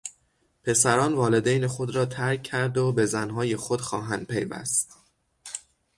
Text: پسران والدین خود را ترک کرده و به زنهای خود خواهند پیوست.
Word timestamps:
پسران 0.63 1.13
والدین 1.13 1.67
خود 1.67 1.95
را 1.95 2.05
ترک 2.05 2.43
کرده 2.43 2.79
و 2.81 2.91
به 2.91 3.05
زنهای 3.05 3.55
خود 3.55 3.81
خواهند 3.81 4.27
پیوست. 4.27 4.93